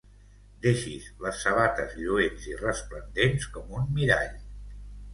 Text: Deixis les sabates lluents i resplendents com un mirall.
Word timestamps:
Deixis 0.63 1.09
les 1.25 1.43
sabates 1.43 1.95
lluents 1.99 2.49
i 2.55 2.59
resplendents 2.65 3.49
com 3.59 3.81
un 3.85 3.91
mirall. 4.01 4.39